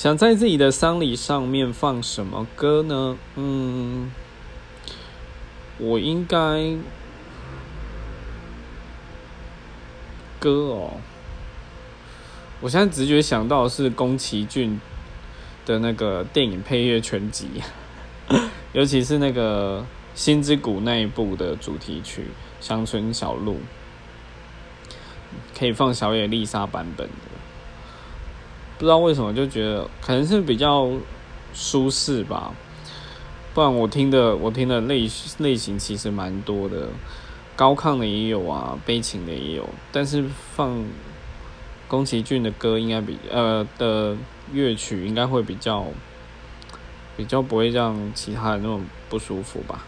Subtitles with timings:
[0.00, 3.18] 想在自己的丧礼上面放什么歌呢？
[3.36, 4.10] 嗯，
[5.76, 6.38] 我应该
[10.38, 10.92] 歌哦，
[12.62, 14.80] 我现在直觉想到的是宫崎骏
[15.66, 17.62] 的那个电影配乐全集，
[18.72, 19.82] 尤其是那个
[20.18, 22.22] 《心之谷》那一部的主题曲
[22.66, 23.56] 《乡村小路》，
[25.58, 27.39] 可以放小野丽莎版本的。
[28.80, 30.88] 不知道为什么就觉得可能是比较
[31.52, 32.50] 舒适吧，
[33.52, 36.88] 不然我听的我听的类类型其实蛮多的，
[37.54, 40.24] 高亢的也有啊，悲情的也有，但是
[40.56, 40.82] 放
[41.88, 44.16] 宫崎骏的歌应该比呃的
[44.50, 45.84] 乐曲应该会比较
[47.18, 49.84] 比较不会让其他人那么不舒服吧。